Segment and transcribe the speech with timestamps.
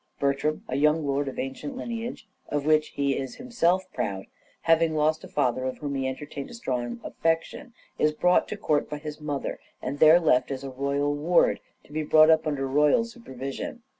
[0.19, 4.25] Bertram, a young lord of ancient lineage, of which he is himself proud,
[4.61, 8.89] having lost a father for whom he entertained a strong affection, is brought to court
[8.89, 12.67] by his mother and there left as a royal ward, to be brought up under
[12.67, 13.83] royal supervision.